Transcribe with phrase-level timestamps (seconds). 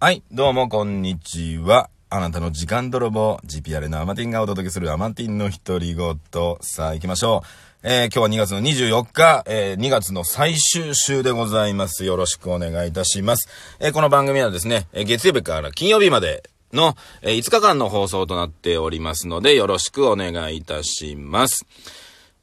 [0.00, 1.90] はい、どうもこんにちは。
[2.08, 6.20] あなたの時間泥棒、GPR のアマティンがお届けするアマティンの独り言。
[6.60, 7.48] さあ行きましょう。
[7.82, 12.04] えー、今日は2月の24日、えー、2月の最終週でございます。
[12.04, 13.48] よろしくお願いいたします。
[13.80, 21.66] えー、この番組はですね、え月曜日から金曜日までの、え5日間の放送となっておりますので、よろしくお願いいたします。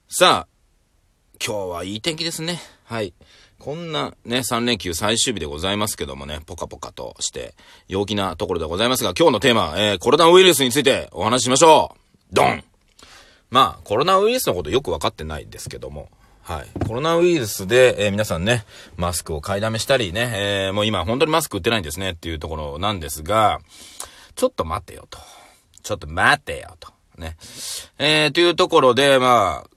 [0.10, 0.48] さあ、
[1.42, 2.60] 今日はいい天気ですね。
[2.84, 3.14] はい。
[3.60, 7.56] こんなね、3連休最終日でございますけどもね、ポカポカとして、
[7.88, 12.00] 陽気なところでございますが、今日のテーマ、えー、コロナウイルスについてお話ししましょう
[12.32, 12.64] ドン
[13.50, 16.10] まあ、コロナウイルスのことよくわかってないですけども、
[16.44, 16.86] はい。
[16.86, 18.66] コロナウイルスで、えー皆さんね、
[18.98, 23.60] マスクを買いだめしたりね、えーもう今本当にマスク売ってないんですねっていうところなんですが、
[24.36, 25.18] ちょっと待てよと。
[25.82, 26.92] ちょっと待てよと。
[27.18, 27.36] ね。
[27.98, 29.75] えー、というところで、まあ、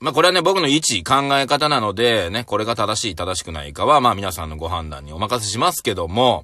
[0.00, 6.42] まあこれはね、僕の一考え方なので、ね、これが正しい正しくないかは、まあ皆さんのご判断にお任せしますけども、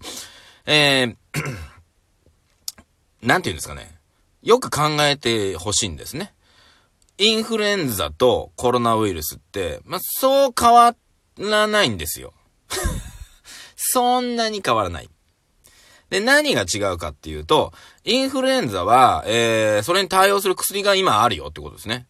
[0.67, 1.17] えー、
[3.27, 3.99] なんて言うんですかね。
[4.43, 6.35] よく考えてほしいんですね。
[7.17, 10.95] インフルエンザとコロナウイルスって、まあそう変わ
[11.39, 12.35] らないんですよ。
[13.75, 15.09] そんなに変わらない。
[16.11, 17.73] で、何が違うかっていうと、
[18.05, 22.07] インフルエンザは、えー、それに対応する薬が今あるよってことですね。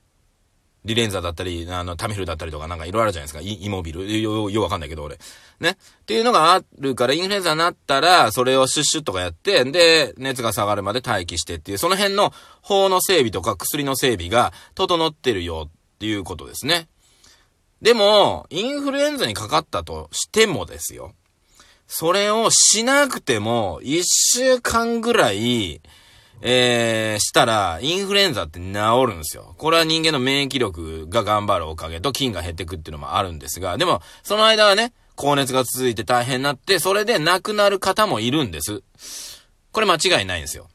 [0.87, 3.41] リレンザだったり、あの、タミフルだったりとかなんかいろいろあるじゃないですか。
[3.41, 4.21] イイモビル。
[4.21, 5.19] よ、よ、わかんないけど俺。
[5.61, 5.71] ね。
[5.71, 5.75] っ
[6.07, 16.89] ていうのがあるから、インフルエンザになったら、それをシュッシュッとかやって、で、熱が下がるまで待機してっていう、その辺の法の整備とか薬の整備が整ってるよっていうことですね。
[17.83, 21.15] でも、インフルエンザにかかったとしてもですよ。
[21.89, 25.81] それをしなくても、一週間ぐらい、
[26.43, 28.65] えー、したら、インフルエンザって治
[29.07, 29.55] るんですよ。
[29.59, 38.83] これは人間の免疫力が頑張るおかげと菌が減ってくっていうのもあるんですが、でも、その間はね、高熱が続いて大変になって、それで亡くなる方もいるんです。
[39.73, 40.69] これ間違いないんですよ。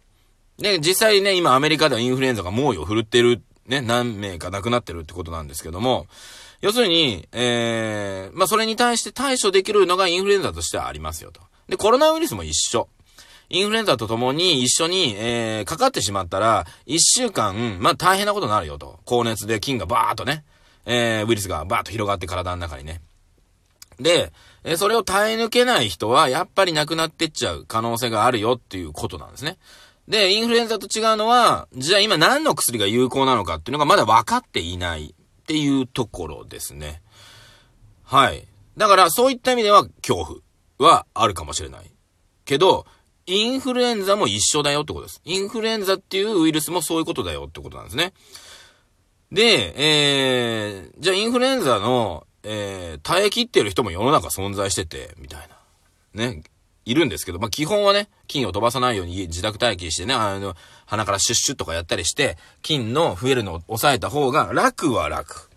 [0.57, 6.07] で、実際ね、今アメリカではインフルエンザが猛威を振るってる、ね、何名か亡くなってるってことなんですけども、
[6.61, 11.41] 要するに、えー、まあ、それに対して対処できるのがインフルエンザとしてはありますよと。
[11.67, 12.87] で、コロナウイルスも一緒。
[13.51, 18.99] インフルエンザと共に一緒に、えー、かかってしまったら、一週間、まあ、大変なことになるよと。
[19.03, 20.45] 高熱で菌がバーっとね、
[20.85, 23.01] えー、ウイルスがバーっと広がって体の中にね。
[23.99, 24.31] で、
[24.63, 29.57] えそれを耐え抜けない人は、やっぱり亡くなってっちゃう可能性があるよっていうことなんですね。
[30.07, 37.01] で、インフルエンザと違うのは、じゃあ今何の薬が有効なのかっていうのがまだ分かっていないっていうところですね。
[38.03, 38.47] はい。
[38.77, 40.41] だからそういった意味では恐
[40.79, 41.91] 怖はあるかもしれない。
[42.45, 42.85] けど、
[43.25, 45.21] インフルエンザも一緒だよってことです。
[45.25, 48.13] インフルエンザっていうウイルスもそういうことだよってことなんですね。
[49.31, 55.47] で、えー、じゃあインフルエンザの、えー、耐え切ってる人も世の中存在してて、みたい
[56.15, 56.25] な。
[56.25, 56.43] ね。
[56.83, 60.55] いるんですけど、まあ、基本はね、菌を飛ばさないように自宅待機してね、あの、
[60.85, 65.49] 鼻からシュッシュッとかやったりして、菌の増えるのを抑えた方が楽は楽。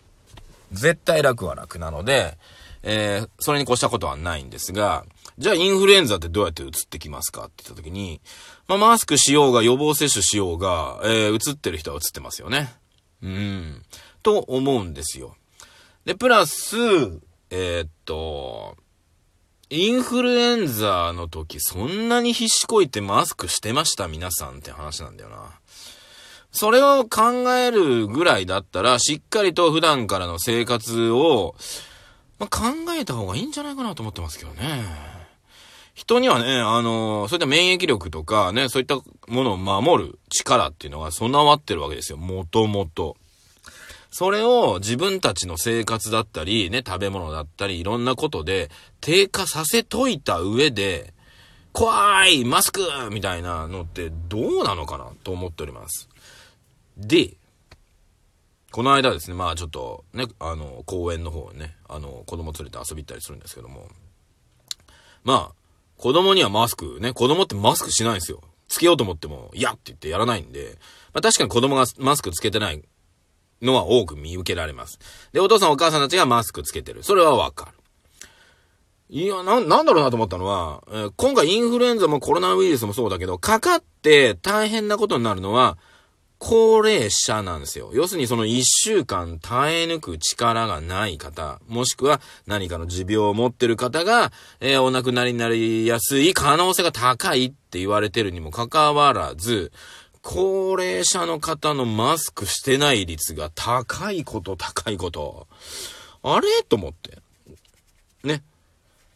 [0.72, 2.36] 絶対楽は楽なので、
[2.82, 5.06] えー、それに越したことはないんですが、
[5.38, 8.20] じゃあインフルエンザってどうやって移ってきますかって言った時に、
[8.68, 12.72] まあ、マスクしようが予防接種しようが、えー、移ってる人は移ってますよね。
[13.22, 13.82] うん。
[14.22, 15.36] と思うんですよ。
[16.04, 16.76] で、プラス、
[17.50, 18.76] えーっと、
[19.70, 24.06] インフルエンザの時そんなに必死こいてマスクしてました？
[24.06, 25.50] 皆さんって話なんだよな。
[26.52, 31.56] それを考えるぐらいだったら、しっかりと普段からの生活を、
[32.38, 35.13] まあ、考えた方がいいんじゃないかなと思ってますけどね。
[35.94, 42.18] 人にはね、あの、そういった免疫力とかね、そういったものを守る力っていうのが備わってるわけですよ。
[42.18, 43.16] もともと。
[44.10, 51.12] それを自分たちの生活だったり、ね、食べ物だったり、いろんなことで低下させといた上で、
[51.72, 52.80] 怖いマスク
[53.10, 55.06] みたいなのってどうなのかな？
[55.24, 56.08] と思っております。
[56.96, 57.34] で、
[58.70, 63.88] この間ですね、まあちょっとね、あの、公園の方ね、あの、子供連れて遊び行ったりするんですけども、
[65.24, 65.63] まあ、
[65.96, 68.40] 子供にはマスクね、子供ってマスクしないんですよ。
[68.68, 70.78] つけようと思っても、いやって言ってやらないんで、
[71.12, 72.82] まあ確かに子供がマスクつけてない
[73.62, 74.98] のは多く見受けられます。
[75.32, 77.02] で、お父さんお母さんたちがマスクつけてる。
[77.02, 77.72] それはわかる。
[79.10, 85.78] いや、な、なんだろうなと思ったのは、えー今回インフルエンザもコロナウイルスもそうだけど、かかって大変なことになるのは、
[86.46, 87.90] 高齢者なんですよ。
[87.94, 94.30] 要するにその一週間耐え抜く力がない方、もしくは何かの持病を持ってる方が、
[94.60, 99.72] えーお亡くなりになりやすい可能性が高いって言われてるにもかかわらず、
[100.20, 105.46] 高齢者の方のマスクしてない率が高いこと高いこと。
[106.22, 106.62] あれ？
[106.68, 107.20] と思って。
[108.22, 108.42] ね。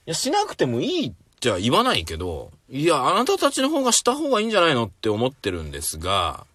[0.06, 6.46] いや、しなくてもいいじゃ言わないけど、いや、あなたたちの方がした方がいいんじゃないのって思ってるんですが、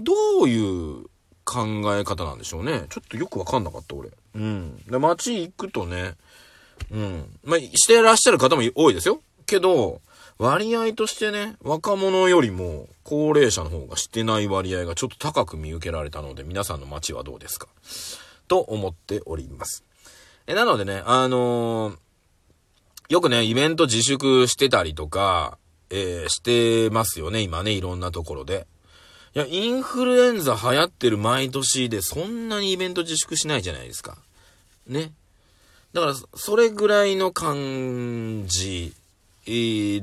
[0.00, 0.12] ど
[0.42, 1.06] ういう
[1.44, 1.64] 考
[1.96, 2.86] え方なんでしょうね。
[2.90, 4.10] ちょっとよくわかんなかった、俺。
[4.34, 4.76] うん。
[4.86, 6.14] で、街行くとね、
[6.90, 7.38] うん。
[7.44, 9.20] まあ、してらっしゃる方も多いですよ。
[9.46, 10.00] けど、
[10.38, 17.66] 割合としてね、若者よりも高齢者の方がしてない割合がちょっと高く見受けられたので、皆さんの街はどうですか？
[18.46, 19.82] と思っております。
[20.46, 21.96] え、なのでね、あのー、
[23.08, 25.58] よくね、イベント自粛してたりとか、
[25.90, 28.66] えー、してますよね、今ね、いろんなところで。
[29.34, 34.16] いや、インフルエンザ流行ってる毎年で、そんなにイベント自粛しないじゃないですか。
[34.86, 35.12] ね。
[35.92, 38.94] だから、それぐらいの感じ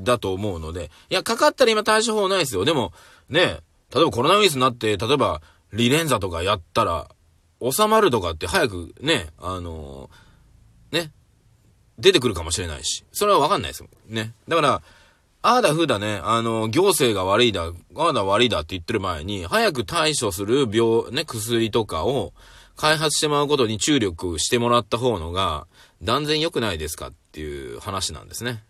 [0.02, 2.64] だと思うので、いや、かかったら今対処法ないですよ。
[2.64, 2.92] でも、
[3.28, 3.60] ね、
[3.94, 5.40] 例えばコロナウイルスになって、例えば、
[5.72, 7.08] リレンザとかやったら、
[7.60, 11.10] 収まるとかって早くね、あのー、ね、
[11.98, 13.88] 出てくるかもしれないし、それはわかんないですよ。
[14.08, 14.34] ね。
[14.48, 14.82] だから、
[15.42, 22.32] ああだふうだね、あの、行政が悪いだ、ああだ悪いだって言ってる前に、早く対処する病、ね、薬とかを
[22.76, 25.66] 開発してもらうことに注力してもらった方のが、
[26.02, 28.64] 断然良くないですかっていう話なんですね。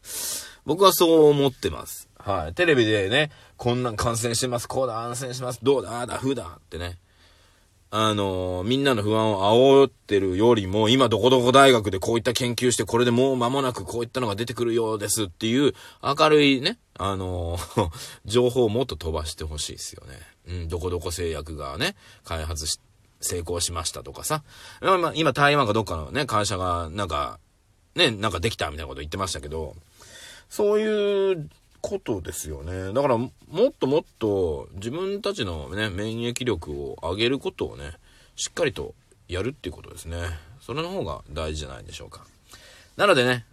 [0.64, 2.08] 僕はそう思ってます。
[2.18, 2.54] はい。
[2.54, 6.98] テレビでね、こんなん感染してます、こうだ、感染します、どうだ、ああだ、ふうだってね。
[7.94, 17.58] あの、みんなの不安を煽ってるよりも、今どこどこ大学でこういった研究して、これでもう間もなくこういったのが出てくるようですっていう明るいね、あの、
[18.24, 20.18] 情報をもっと飛ばしてほしいですよね。
[20.48, 21.94] うん、どこどこ製薬がね、
[22.24, 22.80] 開発し、
[23.20, 24.42] 成功しましたとかさ。
[24.80, 27.38] まあ、今台湾かどっかのね、会社がなんか、
[27.94, 29.76] ね、なんかできたみたいなこと言ってましたけど、
[30.48, 31.50] そういう
[31.82, 32.94] ことですよね。
[32.94, 33.30] だから、も
[33.68, 37.92] っともっと自分たちのね、免疫力を上げることをね、
[38.36, 38.94] しっかりと
[39.28, 40.16] やるっていうことですね。
[40.60, 42.24] それの方が大事じゃないでしょうか。
[42.96, 43.44] なのでね、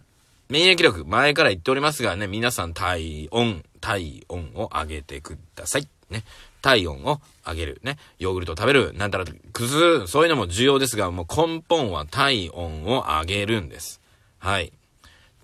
[0.48, 5.88] 免疫力、前から言っておりますがね、皆さん体温、体温を上げてください。
[6.08, 6.24] ね。
[6.62, 7.80] 体温を上げる。
[7.82, 7.98] ね。
[8.18, 8.92] ヨーグルトを食べる。
[8.94, 14.00] なんたら、くず、そういうのも重要ですが、もう根本は体温を上げるんです。
[14.38, 14.72] はい。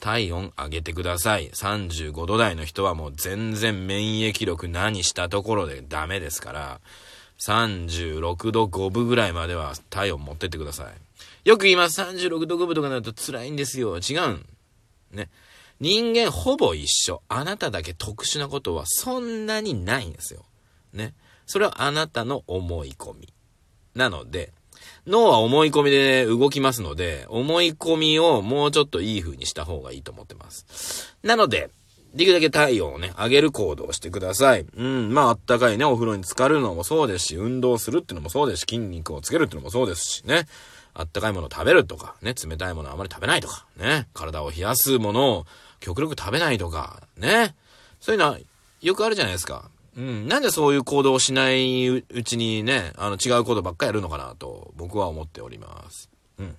[0.00, 1.50] 体温上げてください。
[1.50, 6.80] 35度台の人はもう全然免疫力何したところでダメですから、
[7.38, 11.48] 36度5分ぐらいまでは体温持ってってください。
[11.48, 12.00] よく言います。
[12.00, 13.98] 36度5分とかになると辛いんですよ。
[13.98, 14.46] 違うん。
[15.12, 15.28] ね。
[15.78, 17.22] 人間ほぼ一緒。
[17.28, 20.44] あなただけ特殊なことはそんなにないんですよ。
[20.92, 21.14] ね。
[21.46, 23.32] それはあなたの思い込み。
[23.94, 24.52] なので、
[25.06, 31.16] 脳は思い込みで動きますので、思い込みをもうちょっといい風にした方がいいと思ってます。
[31.22, 31.70] なので、
[32.14, 34.64] できるだけ体温をね、上げる行動をしてください。
[34.74, 40.46] うん、まああったかいね、お風呂に浸かるのもそうですし、運動するってのもそうですし、筋肉をつけるってのもそうですしね。
[40.94, 45.46] あったかいものを食べるとか、ね、冷たいものをあまり食べないとか、ね、体を冷やすものを
[45.78, 47.54] 極力食べないとか、ね。
[48.00, 48.38] そういうのは
[48.80, 49.70] よくあるじゃないですか。
[49.96, 50.28] うん。
[50.28, 56.10] なんでそういう行動をしないうちにね、あの、違うことばっかやるのかなと、僕は思っております。
[56.38, 56.56] うん。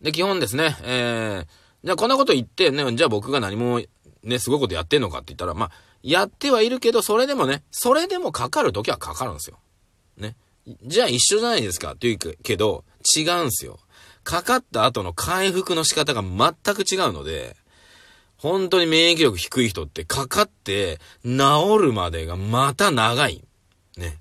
[0.00, 1.46] で、基本ですね、えー、
[1.84, 3.82] じゃあこんなこと言って、ね、じゃあ僕が何も、
[4.22, 5.70] ね、すごいことやってんのかって言ったら、まあ、
[6.02, 9.58] やってはいるけど、それでもね、それでもかかるときはかかるんですよ。
[10.16, 10.36] ね。
[10.84, 12.84] じゃあ一緒じゃないですかって言うけど、
[13.16, 13.78] 違うんすよ。
[14.22, 17.56] かかった後の回復の仕方が全く違うので、
[18.38, 23.42] 本当に免疫力低い人ってかかって治るまでがまた長い。
[23.96, 24.18] ね。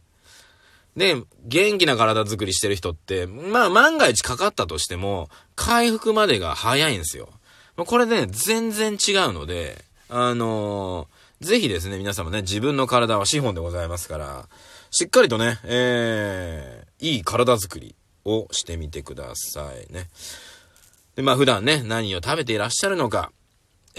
[0.96, 1.16] で、
[1.46, 7.30] 元気な体作りしてる人って、まあ万が一かかったとしても、回復までが早いんですよ。
[7.78, 14.50] これね、全然違うので、あのー、ぜひですね、皆様ね、自分の体は資本でございますから、
[14.90, 20.10] しっかりとね、えー、いい体作りをしてみてくださいね。
[21.16, 23.32] で、まあ普段ね、何を食べていらっしゃるのか、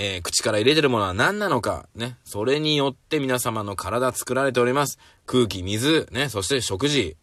[0.00, 2.16] えー、口から入れてるものは何なのか、ね。
[2.24, 4.96] それによって皆様の体作られております。
[5.26, 6.28] 空気、水、ね。
[6.28, 7.16] そして食事。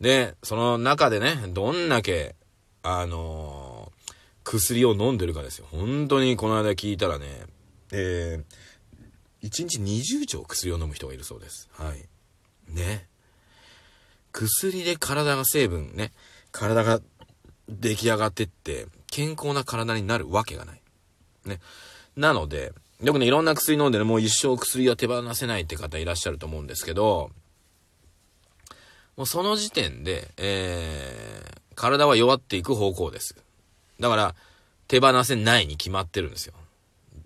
[0.00, 2.34] で、その中でね、どんだけ、
[2.82, 5.68] あのー、薬を飲んでるかですよ。
[5.70, 7.26] 本当にこの間聞いたらね、
[7.92, 11.70] えー、1日20錠薬を飲む人がいるそうです。
[11.72, 12.04] はい。
[12.68, 13.06] ね。
[14.32, 16.10] 薬で体が成分ね、
[16.50, 17.00] 体が
[17.68, 20.81] 出来上がってって、健康な体になるわけがない。
[21.44, 21.60] ね。
[22.16, 22.72] なので、
[23.02, 27.30] よくね、いろんな薬飲んでね、もう一生薬は手放せないって方いらっしゃると思うんですけど、
[29.16, 33.36] もうその時点で、えー、体は弱っていく方向です。
[34.00, 34.34] だから、
[34.88, 36.54] 手放せないに決まってるんですよ。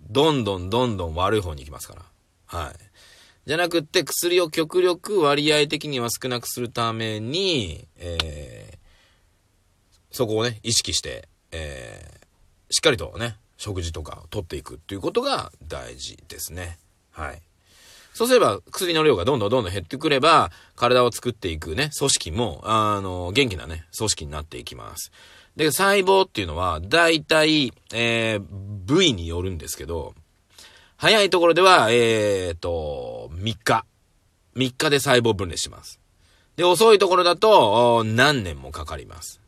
[0.09, 2.03] どんどんどんどん悪い方に行きますから。
[2.45, 2.75] はい。
[3.45, 8.77] じゃなくって、薬を極力割合的には少なくするために、えー、
[10.11, 16.77] そこをね、意識して、えー、しっかりとね、食事とかを取っていくっていうことが大事ですね。
[17.11, 17.41] はい。
[18.13, 25.11] そうすれば薬の量がどんどんどんどん減ってくれば、体を作っていくね、組織も、あの、元気なね、組織になっていきます。
[25.55, 30.15] で、細胞っていうのは、大体、えー、部位によるんですけど、
[30.95, 33.85] 早いところでは、えーと、3日。
[34.55, 35.99] 3日で細胞分裂します。
[36.55, 39.39] で、遅いところだと、何年もかかります。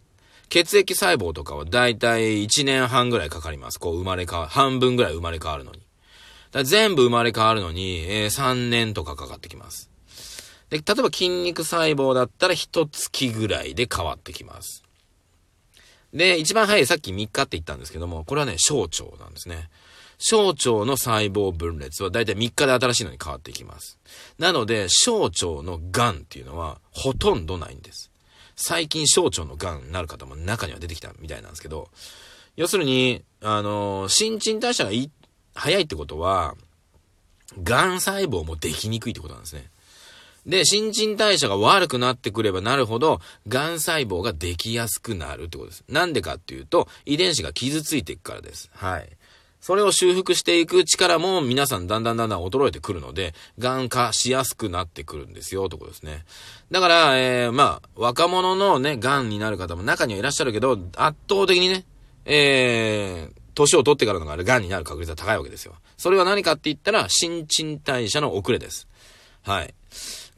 [0.50, 3.80] 血液細胞とかはだいたい1年半ぐらいかかります。
[3.80, 4.52] こう生まれ変わる。
[4.52, 5.82] 半分ぐらい生まれ変わるのに。
[6.52, 9.90] だ全部生まれ変わるのに、えー、3年とかかかってきます。
[10.70, 14.84] で、例えば筋肉細胞だったら1月ぐらいで変わってきます。
[16.14, 19.70] で、一番早いさっき3日って言ったんですけども、これはね、小腸なんですね。
[20.18, 24.00] 小腸の細胞分裂はだいたい3日で新しいのに変わっていきます。
[24.38, 28.12] なので、小腸の癌っていうのはほとんどないんです。
[28.62, 31.90] 最近小腸の癌になる方も中には出てきたみたいなんですけど、
[32.58, 35.10] 要するに、あの新陳代謝がい
[35.56, 36.56] 早いってことは、
[37.64, 39.70] 癌細胞もできにくいってことなんですね。
[40.46, 45.86] で、新陳代謝が悪くなってくればなるほど、癌細胞ができやすくなるってことです。
[45.88, 48.70] なんでかっていうと、遺伝子が傷ついていくからです。
[48.74, 49.10] はい。
[49.62, 56.24] それを修復していく力も皆さんだんだんだんだん衰えてくるので、癌化しやすくなってくるんですよ、ところですね。
[56.72, 61.86] だから、えー、まあ、若者のね、癌になる方も中にはいらっしゃるけど、圧倒的にね、
[62.26, 65.76] えー、年を取ってからのが癌になる確率は高いわけですよ。
[65.98, 68.88] それは何かって言ったら、新陳代謝の遅れです。
[69.44, 69.74] はい。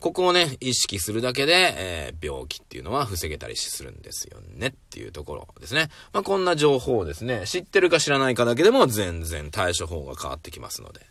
[0.02, 5.90] ここをね、意識するだけで、えー、病気っていうのは防げたりするんですよねっていうところですね。
[6.12, 11.02] まあ、こんな情報をですね、知ってるか知らないかだけでも全然対処法が変わってきますので。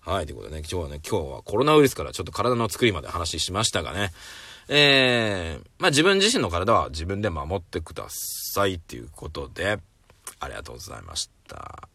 [0.00, 4.12] はい、ということでね、今日はね、今日はコロナウイルスからちょっと体の作りまで話しましたがね、
[4.68, 9.78] えー、まあ、自分自身の体は自分で守ってくださいっていうことで、
[10.40, 11.82] ありがとうございました。